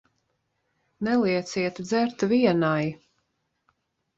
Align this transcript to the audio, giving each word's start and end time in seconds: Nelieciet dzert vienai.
Nelieciet 1.03 1.77
dzert 1.87 2.17
vienai. 2.29 2.85